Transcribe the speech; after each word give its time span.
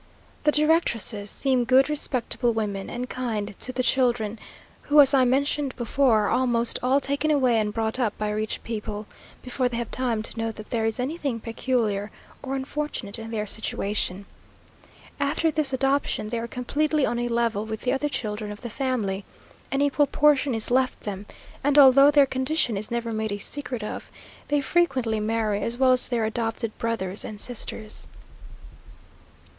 The 0.45 0.51
directresses 0.51 1.29
seem 1.29 1.63
good 1.63 1.87
respectable 1.87 2.53
women, 2.53 2.89
and 2.89 3.07
kind 3.07 3.53
to 3.59 3.71
the 3.71 3.83
children, 3.83 4.39
who, 4.89 4.99
as 4.99 5.13
I 5.13 5.25
mentioned 5.25 5.75
before, 5.75 6.21
are 6.21 6.29
almost 6.31 6.79
all 6.81 6.99
taken 6.99 7.29
away 7.29 7.59
and 7.59 7.71
brought 7.71 7.99
up 7.99 8.17
by 8.17 8.31
rich 8.31 8.63
people, 8.63 9.05
before 9.43 9.69
they 9.69 9.77
have 9.77 9.91
time 9.91 10.23
to 10.23 10.37
know 10.39 10.49
that 10.53 10.71
there 10.71 10.85
is 10.85 10.99
anything 10.99 11.39
peculiar 11.39 12.09
or 12.41 12.55
unfortunate 12.55 13.19
in 13.19 13.29
their 13.29 13.45
situation. 13.45 14.25
After 15.19 15.51
this 15.51 15.71
adoption, 15.71 16.29
they 16.29 16.39
are 16.39 16.47
completely 16.47 17.05
on 17.05 17.19
a 17.19 17.27
level 17.27 17.67
with 17.67 17.81
the 17.81 17.93
other 17.93 18.09
children 18.09 18.51
of 18.51 18.61
the 18.61 18.71
family 18.71 19.23
an 19.71 19.81
equal 19.83 20.07
portion 20.07 20.55
is 20.55 20.71
left 20.71 21.01
them, 21.01 21.27
and 21.63 21.77
although 21.77 22.09
their 22.09 22.25
condition 22.25 22.75
is 22.75 22.89
never 22.89 23.11
made 23.11 23.33
a 23.33 23.37
secret 23.37 23.83
of, 23.83 24.09
they 24.47 24.61
frequently 24.61 25.19
marry 25.19 25.61
as 25.61 25.77
well 25.77 25.91
as 25.91 26.09
their 26.09 26.25
adopted 26.25 26.75
brothers 26.79 27.23
and 27.23 27.39
sisters. 27.39 28.07